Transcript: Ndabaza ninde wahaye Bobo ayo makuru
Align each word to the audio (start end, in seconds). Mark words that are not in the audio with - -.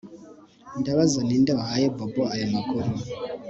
Ndabaza 0.79 1.19
ninde 1.27 1.51
wahaye 1.57 1.87
Bobo 1.97 2.21
ayo 2.33 2.45
makuru 2.53 2.89